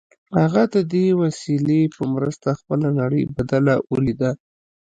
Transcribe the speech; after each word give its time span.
هغه 0.39 0.63
د 0.73 0.75
دې 0.93 1.07
وسیلې 1.21 1.81
په 1.95 2.03
مرسته 2.13 2.47
خپله 2.59 2.87
نړۍ 2.99 3.23
بدله 3.35 3.73
ولیده 3.91 4.31